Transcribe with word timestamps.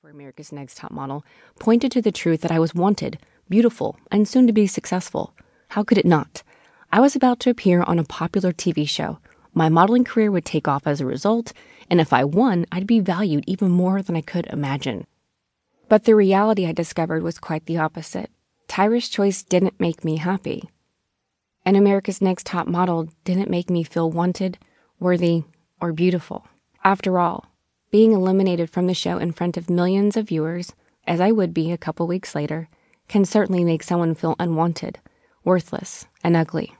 for 0.00 0.10
America's 0.10 0.52
Next 0.52 0.76
Top 0.76 0.92
Model 0.92 1.24
pointed 1.58 1.90
to 1.90 2.00
the 2.00 2.12
truth 2.12 2.42
that 2.42 2.52
I 2.52 2.60
was 2.60 2.72
wanted, 2.72 3.18
beautiful, 3.48 3.98
and 4.12 4.28
soon 4.28 4.46
to 4.46 4.52
be 4.52 4.68
successful. 4.68 5.34
How 5.70 5.82
could 5.82 5.98
it 5.98 6.06
not? 6.06 6.44
I 6.92 7.00
was 7.00 7.16
about 7.16 7.40
to 7.40 7.50
appear 7.50 7.82
on 7.82 7.98
a 7.98 8.04
popular 8.04 8.52
TV 8.52 8.88
show. 8.88 9.18
My 9.54 9.68
modeling 9.68 10.04
career 10.04 10.30
would 10.30 10.44
take 10.44 10.68
off 10.68 10.86
as 10.86 11.00
a 11.00 11.06
result, 11.06 11.52
and 11.90 12.00
if 12.00 12.12
I 12.12 12.22
won, 12.22 12.64
I'd 12.70 12.86
be 12.86 13.00
valued 13.00 13.42
even 13.48 13.70
more 13.70 14.00
than 14.00 14.14
I 14.14 14.20
could 14.20 14.46
imagine. 14.46 15.04
But 15.88 16.04
the 16.04 16.14
reality 16.14 16.64
I 16.64 16.70
discovered 16.70 17.24
was 17.24 17.40
quite 17.40 17.66
the 17.66 17.78
opposite. 17.78 18.30
Tyra's 18.68 19.08
choice 19.08 19.42
didn't 19.42 19.80
make 19.80 20.04
me 20.04 20.18
happy. 20.18 20.70
And 21.64 21.76
America's 21.76 22.22
Next 22.22 22.46
Top 22.46 22.68
Model 22.68 23.08
didn't 23.24 23.50
make 23.50 23.68
me 23.68 23.82
feel 23.82 24.12
wanted, 24.12 24.58
worthy, 25.00 25.42
or 25.80 25.92
beautiful. 25.92 26.46
After 26.84 27.18
all, 27.18 27.46
being 27.90 28.12
eliminated 28.12 28.70
from 28.70 28.86
the 28.86 28.94
show 28.94 29.18
in 29.18 29.32
front 29.32 29.56
of 29.56 29.70
millions 29.70 30.16
of 30.16 30.28
viewers, 30.28 30.74
as 31.06 31.20
I 31.20 31.32
would 31.32 31.54
be 31.54 31.72
a 31.72 31.78
couple 31.78 32.06
weeks 32.06 32.34
later, 32.34 32.68
can 33.08 33.24
certainly 33.24 33.64
make 33.64 33.82
someone 33.82 34.14
feel 34.14 34.36
unwanted, 34.38 34.98
worthless, 35.44 36.06
and 36.22 36.36
ugly. 36.36 36.74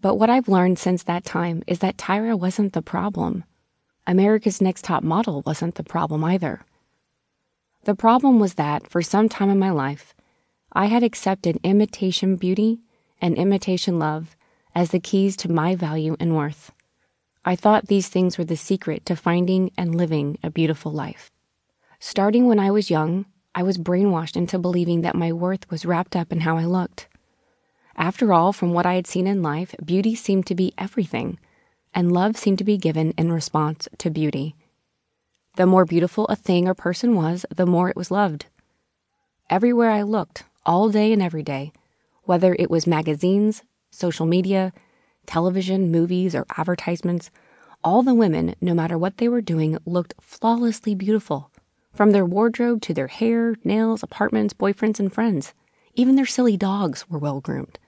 But 0.00 0.16
what 0.16 0.28
I've 0.28 0.48
learned 0.48 0.78
since 0.78 1.02
that 1.04 1.24
time 1.24 1.62
is 1.66 1.78
that 1.78 1.96
Tyra 1.96 2.38
wasn't 2.38 2.72
the 2.72 2.82
problem. 2.82 3.44
America's 4.06 4.60
Next 4.60 4.84
Top 4.84 5.02
Model 5.02 5.42
wasn't 5.46 5.76
the 5.76 5.84
problem 5.84 6.24
either. 6.24 6.62
The 7.84 7.94
problem 7.94 8.38
was 8.38 8.54
that, 8.54 8.90
for 8.90 9.00
some 9.00 9.28
time 9.28 9.48
in 9.48 9.58
my 9.58 9.70
life, 9.70 10.14
I 10.72 10.86
had 10.86 11.02
accepted 11.02 11.58
imitation 11.62 12.36
beauty 12.36 12.80
and 13.20 13.36
imitation 13.36 13.98
love 13.98 14.36
as 14.74 14.90
the 14.90 15.00
keys 15.00 15.36
to 15.36 15.50
my 15.50 15.74
value 15.76 16.16
and 16.18 16.36
worth. 16.36 16.72
I 17.44 17.56
thought 17.56 17.88
these 17.88 18.08
things 18.08 18.38
were 18.38 18.44
the 18.44 18.56
secret 18.56 19.04
to 19.06 19.16
finding 19.16 19.72
and 19.76 19.94
living 19.94 20.38
a 20.42 20.50
beautiful 20.50 20.92
life. 20.92 21.30
Starting 21.98 22.46
when 22.46 22.60
I 22.60 22.70
was 22.70 22.90
young, 22.90 23.26
I 23.54 23.62
was 23.62 23.78
brainwashed 23.78 24.36
into 24.36 24.58
believing 24.58 25.00
that 25.02 25.16
my 25.16 25.32
worth 25.32 25.68
was 25.70 25.84
wrapped 25.84 26.14
up 26.14 26.32
in 26.32 26.40
how 26.40 26.56
I 26.56 26.64
looked. 26.64 27.08
After 27.96 28.32
all, 28.32 28.52
from 28.52 28.72
what 28.72 28.86
I 28.86 28.94
had 28.94 29.06
seen 29.06 29.26
in 29.26 29.42
life, 29.42 29.74
beauty 29.84 30.14
seemed 30.14 30.46
to 30.46 30.54
be 30.54 30.72
everything, 30.78 31.38
and 31.92 32.12
love 32.12 32.36
seemed 32.36 32.58
to 32.58 32.64
be 32.64 32.78
given 32.78 33.12
in 33.18 33.32
response 33.32 33.88
to 33.98 34.08
beauty. 34.08 34.54
The 35.56 35.66
more 35.66 35.84
beautiful 35.84 36.26
a 36.26 36.36
thing 36.36 36.66
or 36.66 36.74
person 36.74 37.14
was, 37.14 37.44
the 37.54 37.66
more 37.66 37.90
it 37.90 37.96
was 37.96 38.10
loved. 38.10 38.46
Everywhere 39.50 39.90
I 39.90 40.02
looked, 40.02 40.44
all 40.64 40.88
day 40.88 41.12
and 41.12 41.20
every 41.20 41.42
day, 41.42 41.72
whether 42.22 42.56
it 42.58 42.70
was 42.70 42.86
magazines, 42.86 43.62
social 43.90 44.24
media, 44.24 44.72
television, 45.26 45.90
movies, 45.90 46.34
or 46.34 46.46
advertisements, 46.56 47.30
all 47.84 48.02
the 48.02 48.14
women, 48.14 48.54
no 48.60 48.74
matter 48.74 48.96
what 48.96 49.16
they 49.16 49.28
were 49.28 49.40
doing, 49.40 49.76
looked 49.84 50.14
flawlessly 50.20 50.94
beautiful. 50.94 51.50
From 51.92 52.12
their 52.12 52.24
wardrobe 52.24 52.80
to 52.82 52.94
their 52.94 53.08
hair, 53.08 53.56
nails, 53.64 54.02
apartments, 54.02 54.54
boyfriends, 54.54 55.00
and 55.00 55.12
friends. 55.12 55.52
Even 55.94 56.16
their 56.16 56.26
silly 56.26 56.56
dogs 56.56 57.08
were 57.08 57.18
well 57.18 57.40
groomed. 57.40 57.78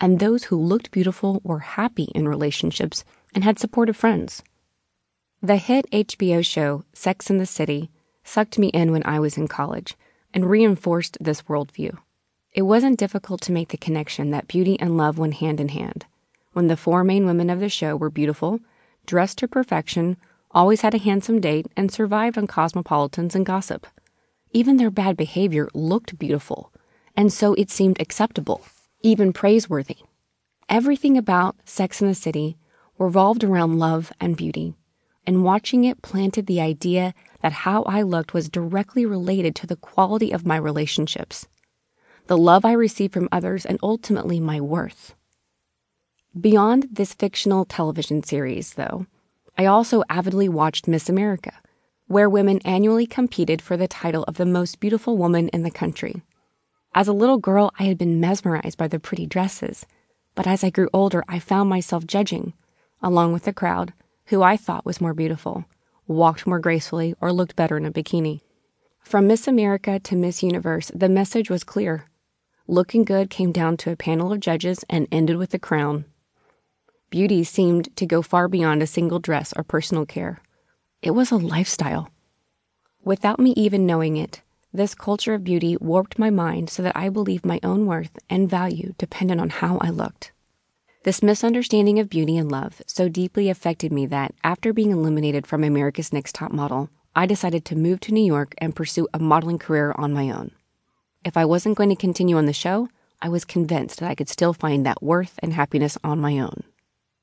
And 0.00 0.18
those 0.18 0.44
who 0.44 0.56
looked 0.56 0.90
beautiful 0.90 1.40
were 1.44 1.60
happy 1.60 2.08
in 2.14 2.28
relationships 2.28 3.04
and 3.34 3.44
had 3.44 3.58
supportive 3.58 3.96
friends. 3.96 4.42
The 5.40 5.56
hit 5.56 5.90
HBO 5.90 6.44
show 6.44 6.84
Sex 6.92 7.30
and 7.30 7.40
the 7.40 7.46
City 7.46 7.90
sucked 8.24 8.58
me 8.58 8.68
in 8.68 8.92
when 8.92 9.02
I 9.04 9.18
was 9.18 9.36
in 9.36 9.48
college 9.48 9.96
and 10.34 10.50
reinforced 10.50 11.16
this 11.20 11.42
worldview. 11.42 11.96
It 12.52 12.62
wasn't 12.62 12.98
difficult 12.98 13.40
to 13.42 13.52
make 13.52 13.68
the 13.70 13.76
connection 13.76 14.30
that 14.30 14.48
beauty 14.48 14.78
and 14.78 14.96
love 14.96 15.18
went 15.18 15.34
hand 15.34 15.58
in 15.58 15.68
hand 15.68 16.06
when 16.52 16.68
the 16.68 16.76
four 16.76 17.04
main 17.04 17.26
women 17.26 17.50
of 17.50 17.60
the 17.60 17.68
show 17.68 17.96
were 17.96 18.10
beautiful, 18.10 18.60
dressed 19.06 19.38
to 19.38 19.48
perfection, 19.48 20.16
always 20.50 20.82
had 20.82 20.94
a 20.94 20.98
handsome 20.98 21.40
date, 21.40 21.66
and 21.76 21.90
survived 21.90 22.36
on 22.36 22.46
cosmopolitans 22.46 23.34
and 23.34 23.46
gossip. 23.46 23.86
Even 24.52 24.76
their 24.76 24.90
bad 24.90 25.16
behavior 25.16 25.68
looked 25.72 26.18
beautiful, 26.18 26.72
and 27.16 27.32
so 27.32 27.54
it 27.54 27.70
seemed 27.70 28.00
acceptable, 28.00 28.62
even 29.02 29.32
praiseworthy. 29.32 29.96
Everything 30.68 31.16
about 31.16 31.56
Sex 31.64 32.00
in 32.00 32.08
the 32.08 32.14
City 32.14 32.56
revolved 32.98 33.42
around 33.42 33.78
love 33.78 34.12
and 34.20 34.36
beauty, 34.36 34.74
and 35.26 35.44
watching 35.44 35.84
it 35.84 36.02
planted 36.02 36.46
the 36.46 36.60
idea 36.60 37.14
that 37.40 37.52
how 37.52 37.82
I 37.84 38.02
looked 38.02 38.34
was 38.34 38.48
directly 38.48 39.06
related 39.06 39.54
to 39.56 39.66
the 39.66 39.76
quality 39.76 40.32
of 40.32 40.46
my 40.46 40.56
relationships, 40.56 41.46
the 42.26 42.38
love 42.38 42.64
I 42.64 42.72
received 42.72 43.14
from 43.14 43.28
others, 43.32 43.66
and 43.66 43.78
ultimately 43.82 44.38
my 44.38 44.60
worth. 44.60 45.14
Beyond 46.40 46.88
this 46.90 47.12
fictional 47.12 47.66
television 47.66 48.22
series, 48.22 48.72
though, 48.72 49.06
I 49.58 49.66
also 49.66 50.02
avidly 50.08 50.48
watched 50.48 50.88
Miss 50.88 51.10
America, 51.10 51.52
where 52.06 52.28
women 52.28 52.58
annually 52.64 53.06
competed 53.06 53.60
for 53.60 53.76
the 53.76 53.86
title 53.86 54.24
of 54.24 54.38
the 54.38 54.46
most 54.46 54.80
beautiful 54.80 55.18
woman 55.18 55.48
in 55.48 55.62
the 55.62 55.70
country. 55.70 56.22
As 56.94 57.06
a 57.06 57.12
little 57.12 57.36
girl, 57.36 57.70
I 57.78 57.82
had 57.82 57.98
been 57.98 58.18
mesmerized 58.18 58.78
by 58.78 58.88
the 58.88 58.98
pretty 58.98 59.26
dresses, 59.26 59.84
but 60.34 60.46
as 60.46 60.64
I 60.64 60.70
grew 60.70 60.88
older, 60.94 61.22
I 61.28 61.38
found 61.38 61.68
myself 61.68 62.06
judging, 62.06 62.54
along 63.02 63.34
with 63.34 63.44
the 63.44 63.52
crowd, 63.52 63.92
who 64.26 64.42
I 64.42 64.56
thought 64.56 64.86
was 64.86 65.02
more 65.02 65.12
beautiful, 65.12 65.66
walked 66.06 66.46
more 66.46 66.60
gracefully, 66.60 67.14
or 67.20 67.30
looked 67.30 67.56
better 67.56 67.76
in 67.76 67.84
a 67.84 67.92
bikini. 67.92 68.40
From 69.00 69.26
Miss 69.26 69.46
America 69.46 70.00
to 70.00 70.16
Miss 70.16 70.42
Universe, 70.42 70.90
the 70.94 71.10
message 71.10 71.50
was 71.50 71.62
clear. 71.62 72.06
Looking 72.66 73.04
good 73.04 73.28
came 73.28 73.52
down 73.52 73.76
to 73.78 73.90
a 73.90 73.96
panel 73.96 74.32
of 74.32 74.40
judges 74.40 74.82
and 74.88 75.06
ended 75.12 75.36
with 75.36 75.50
the 75.50 75.58
crown. 75.58 76.06
Beauty 77.12 77.44
seemed 77.44 77.94
to 77.96 78.06
go 78.06 78.22
far 78.22 78.48
beyond 78.48 78.82
a 78.82 78.86
single 78.86 79.18
dress 79.18 79.52
or 79.54 79.62
personal 79.62 80.06
care. 80.06 80.40
It 81.02 81.10
was 81.10 81.30
a 81.30 81.36
lifestyle. 81.36 82.08
Without 83.04 83.38
me 83.38 83.52
even 83.54 83.84
knowing 83.84 84.16
it, 84.16 84.40
this 84.72 84.94
culture 84.94 85.34
of 85.34 85.44
beauty 85.44 85.76
warped 85.78 86.18
my 86.18 86.30
mind 86.30 86.70
so 86.70 86.82
that 86.82 86.96
I 86.96 87.10
believed 87.10 87.44
my 87.44 87.60
own 87.62 87.84
worth 87.84 88.18
and 88.30 88.48
value 88.48 88.94
depended 88.96 89.40
on 89.40 89.50
how 89.50 89.76
I 89.82 89.90
looked. 89.90 90.32
This 91.04 91.22
misunderstanding 91.22 91.98
of 91.98 92.08
beauty 92.08 92.38
and 92.38 92.50
love 92.50 92.80
so 92.86 93.10
deeply 93.10 93.50
affected 93.50 93.92
me 93.92 94.06
that, 94.06 94.34
after 94.42 94.72
being 94.72 94.90
eliminated 94.90 95.46
from 95.46 95.64
America's 95.64 96.14
Next 96.14 96.34
Top 96.34 96.50
Model, 96.50 96.88
I 97.14 97.26
decided 97.26 97.66
to 97.66 97.76
move 97.76 98.00
to 98.00 98.14
New 98.14 98.24
York 98.24 98.54
and 98.56 98.74
pursue 98.74 99.06
a 99.12 99.18
modeling 99.18 99.58
career 99.58 99.94
on 99.98 100.14
my 100.14 100.30
own. 100.30 100.52
If 101.26 101.36
I 101.36 101.44
wasn't 101.44 101.76
going 101.76 101.90
to 101.90 101.94
continue 101.94 102.38
on 102.38 102.46
the 102.46 102.54
show, 102.54 102.88
I 103.20 103.28
was 103.28 103.44
convinced 103.44 104.00
that 104.00 104.08
I 104.08 104.14
could 104.14 104.30
still 104.30 104.54
find 104.54 104.86
that 104.86 105.02
worth 105.02 105.38
and 105.40 105.52
happiness 105.52 105.98
on 106.02 106.18
my 106.18 106.38
own. 106.38 106.64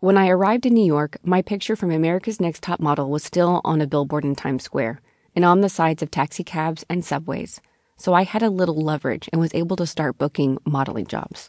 When 0.00 0.18
I 0.18 0.28
arrived 0.28 0.66
in 0.66 0.74
New 0.74 0.84
York, 0.84 1.16
my 1.24 1.40
picture 1.40 1.74
from 1.74 1.90
America's 1.90 2.38
Next 2.38 2.62
Top 2.62 2.80
Model 2.80 3.08
was 3.08 3.24
still 3.24 3.62
on 3.64 3.80
a 3.80 3.86
billboard 3.86 4.26
in 4.26 4.34
Times 4.34 4.62
Square 4.62 5.00
and 5.34 5.42
on 5.42 5.62
the 5.62 5.70
sides 5.70 6.02
of 6.02 6.10
taxicabs 6.10 6.84
and 6.90 7.02
subways, 7.02 7.62
so 7.96 8.12
I 8.12 8.24
had 8.24 8.42
a 8.42 8.50
little 8.50 8.78
leverage 8.78 9.26
and 9.32 9.40
was 9.40 9.54
able 9.54 9.74
to 9.76 9.86
start 9.86 10.18
booking 10.18 10.58
modeling 10.66 11.06
jobs. 11.06 11.48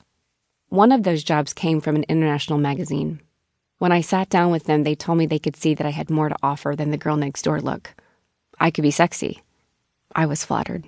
One 0.70 0.94
of 0.94 1.04
those 1.04 1.26
jobs 1.26 1.52
came 1.52 1.82
from 1.82 1.98
an 1.98 2.06
international 2.08 2.58
magazine. 2.58 3.20
When 3.80 3.92
I 3.92 4.00
sat 4.00 4.30
down 4.30 4.50
with 4.50 4.64
them, 4.64 4.84
they 4.84 4.96
told 4.96 5.18
me 5.18 5.26
they 5.26 5.40
could 5.40 5.58
see 5.58 5.74
that 5.74 5.86
I 5.86 5.92
had 5.92 6.10
more 6.10 6.30
to 6.30 6.36
offer 6.42 6.74
than 6.74 6.92
the 6.92 6.98
girl 6.98 7.18
next 7.18 7.42
door 7.42 7.60
look. 7.60 7.96
I 8.62 8.72
could 8.72 8.82
be 8.82 8.92
sexy. 8.92 9.42
I 10.16 10.26
was 10.26 10.46
flattered. 10.46 10.86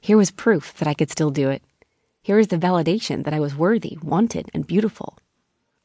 Here 0.00 0.16
was 0.16 0.30
proof 0.30 0.72
that 0.74 0.86
I 0.86 0.94
could 0.94 1.10
still 1.10 1.30
do 1.30 1.50
it. 1.50 1.64
Here 2.22 2.36
was 2.36 2.46
the 2.46 2.56
validation 2.56 3.24
that 3.24 3.34
I 3.34 3.40
was 3.40 3.56
worthy, 3.56 3.98
wanted, 4.00 4.52
and 4.54 4.64
beautiful. 4.64 5.18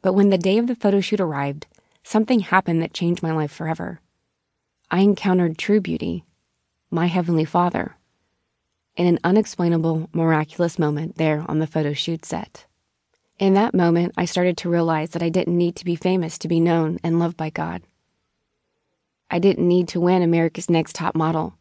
But 0.02 0.14
when 0.14 0.30
the 0.30 0.38
day 0.38 0.58
of 0.58 0.68
the 0.68 0.76
photo 0.76 1.00
shoot 1.00 1.20
arrived, 1.20 1.68
something 2.04 2.40
happened 2.40 2.82
that 2.82 2.94
changed 2.94 3.22
my 3.22 3.32
life 3.32 3.52
forever. 3.52 4.02
I 4.90 5.00
encountered 5.00 5.58
true 5.58 5.80
beauty, 5.80 6.26
my 6.90 7.06
Heavenly 7.06 7.46
Father, 7.46 7.96
in 8.96 9.08
an 9.08 9.20
unexplainable, 9.24 10.10
miraculous 10.14 10.78
moment 10.78 11.16
there 11.16 11.46
on 11.48 11.60
the 11.60 11.68
photo 11.68 11.94
shoot 11.94 12.26
set. 12.26 12.66
In 13.40 13.54
that 13.54 13.74
moment, 13.74 14.14
I 14.18 14.26
started 14.26 14.58
to 14.58 14.70
realize 14.70 15.12
that 15.12 15.24
I 15.24 15.30
didn't 15.30 15.58
need 15.58 15.76
to 15.78 15.86
be 15.86 15.96
famous 15.96 16.38
to 16.40 16.48
be 16.48 16.60
known 16.60 17.00
and 17.04 17.20
loved 17.20 17.38
by 17.38 17.50
God. 17.50 17.82
I 19.30 19.40
didn't 19.40 19.68
need 19.68 19.88
to 19.90 20.02
win 20.02 20.22
America's 20.22 20.70
Next 20.70 20.94
Top 20.94 21.16
Model 21.16 21.56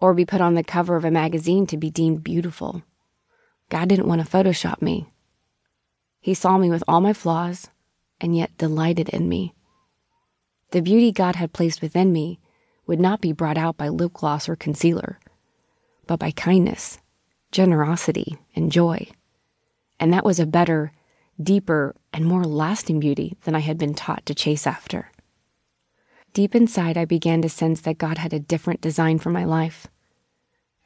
or 0.00 0.14
be 0.14 0.24
put 0.24 0.40
on 0.40 0.54
the 0.54 0.64
cover 0.64 0.96
of 0.96 1.04
a 1.04 1.10
magazine 1.10 1.66
to 1.66 1.76
be 1.76 1.90
deemed 1.90 2.24
beautiful. 2.24 2.82
God 3.68 3.88
didn't 3.88 4.06
want 4.06 4.24
to 4.24 4.26
Photoshop 4.26 4.80
me. 4.80 5.08
He 6.20 6.34
saw 6.34 6.58
me 6.58 6.68
with 6.68 6.84
all 6.86 7.00
my 7.00 7.14
flaws 7.14 7.70
and 8.20 8.36
yet 8.36 8.56
delighted 8.58 9.08
in 9.08 9.28
me. 9.28 9.54
The 10.72 10.82
beauty 10.82 11.12
God 11.12 11.36
had 11.36 11.54
placed 11.54 11.80
within 11.80 12.12
me 12.12 12.38
would 12.86 13.00
not 13.00 13.20
be 13.20 13.32
brought 13.32 13.56
out 13.56 13.76
by 13.76 13.88
lip 13.88 14.12
gloss 14.12 14.48
or 14.48 14.54
concealer, 14.54 15.18
but 16.06 16.20
by 16.20 16.30
kindness, 16.30 16.98
generosity, 17.50 18.36
and 18.54 18.70
joy. 18.70 19.08
And 19.98 20.12
that 20.12 20.24
was 20.24 20.38
a 20.38 20.46
better, 20.46 20.92
deeper, 21.42 21.96
and 22.12 22.26
more 22.26 22.44
lasting 22.44 23.00
beauty 23.00 23.36
than 23.44 23.54
I 23.54 23.60
had 23.60 23.78
been 23.78 23.94
taught 23.94 24.26
to 24.26 24.34
chase 24.34 24.66
after. 24.66 25.10
Deep 26.32 26.54
inside, 26.54 26.96
I 26.96 27.06
began 27.06 27.42
to 27.42 27.48
sense 27.48 27.80
that 27.80 27.98
God 27.98 28.18
had 28.18 28.32
a 28.32 28.38
different 28.38 28.80
design 28.80 29.18
for 29.18 29.30
my 29.30 29.44
life. 29.44 29.86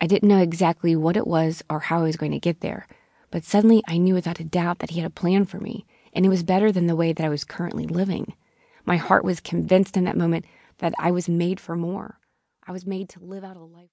I 0.00 0.06
didn't 0.06 0.28
know 0.28 0.38
exactly 0.38 0.94
what 0.96 1.16
it 1.16 1.26
was 1.26 1.62
or 1.68 1.80
how 1.80 2.00
I 2.00 2.04
was 2.04 2.16
going 2.16 2.32
to 2.32 2.38
get 2.38 2.60
there 2.60 2.86
but 3.34 3.42
suddenly 3.42 3.82
I 3.88 3.98
knew 3.98 4.14
without 4.14 4.38
a 4.38 4.44
doubt 4.44 4.78
that 4.78 4.90
he 4.90 5.00
had 5.00 5.08
a 5.08 5.10
plan 5.10 5.44
for 5.44 5.58
me, 5.58 5.84
and 6.12 6.24
it 6.24 6.28
was 6.28 6.44
better 6.44 6.70
than 6.70 6.86
the 6.86 6.94
way 6.94 7.12
that 7.12 7.26
I 7.26 7.28
was 7.28 7.42
currently 7.42 7.84
living. 7.84 8.34
My 8.84 8.96
heart 8.96 9.24
was 9.24 9.40
convinced 9.40 9.96
in 9.96 10.04
that 10.04 10.16
moment 10.16 10.44
that 10.78 10.94
I 11.00 11.10
was 11.10 11.28
made 11.28 11.58
for 11.58 11.74
more. 11.74 12.20
I 12.64 12.70
was 12.70 12.86
made 12.86 13.08
to 13.08 13.18
live 13.18 13.42
out 13.42 13.56
a 13.56 13.60
life. 13.64 13.82